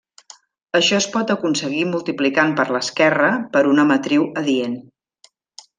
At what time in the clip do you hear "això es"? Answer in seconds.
0.79-1.07